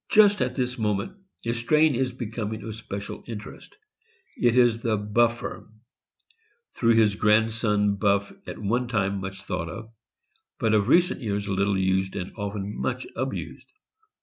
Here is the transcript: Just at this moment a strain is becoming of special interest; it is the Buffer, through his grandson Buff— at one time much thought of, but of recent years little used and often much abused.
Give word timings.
Just 0.09 0.41
at 0.41 0.55
this 0.55 0.79
moment 0.79 1.15
a 1.45 1.53
strain 1.53 1.93
is 1.93 2.11
becoming 2.11 2.63
of 2.63 2.73
special 2.75 3.23
interest; 3.27 3.77
it 4.35 4.57
is 4.57 4.81
the 4.81 4.97
Buffer, 4.97 5.69
through 6.73 6.95
his 6.95 7.13
grandson 7.13 7.97
Buff— 7.97 8.33
at 8.49 8.57
one 8.57 8.87
time 8.87 9.21
much 9.21 9.43
thought 9.43 9.69
of, 9.69 9.91
but 10.57 10.73
of 10.73 10.87
recent 10.87 11.21
years 11.21 11.47
little 11.47 11.77
used 11.77 12.15
and 12.15 12.31
often 12.35 12.75
much 12.75 13.05
abused. 13.15 13.71